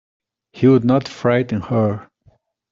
[0.51, 2.09] He would not frighten her.